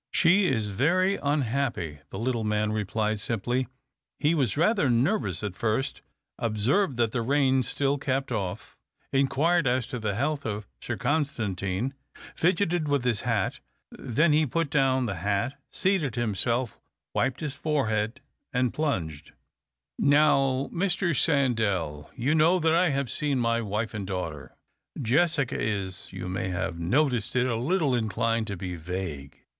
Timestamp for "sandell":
21.15-22.09